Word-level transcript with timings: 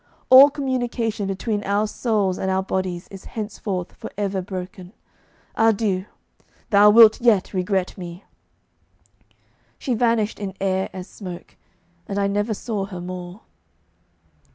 All 0.31 0.49
communication 0.49 1.27
between 1.27 1.63
our 1.63 1.85
souls 1.85 2.39
and 2.39 2.49
our 2.49 2.63
bodies 2.63 3.07
is 3.11 3.25
henceforth 3.37 3.93
for 3.95 4.09
ever 4.17 4.41
broken. 4.41 4.93
Adieu! 5.55 6.05
Thou 6.71 6.89
wilt 6.89 7.21
yet 7.21 7.53
regret 7.53 7.95
me!' 7.99 8.23
She 9.77 9.93
vanished 9.93 10.39
in 10.39 10.55
air 10.59 10.89
as 10.91 11.07
smoke, 11.07 11.55
and 12.07 12.17
I 12.17 12.25
never 12.25 12.55
saw 12.55 12.85
her 12.85 12.99
more. 12.99 13.41